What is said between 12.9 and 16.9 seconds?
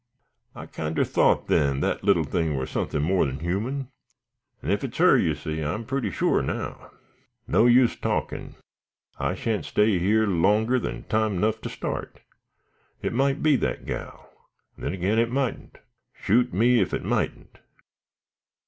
It might be that gal, and then agin it moughn't. Shoot me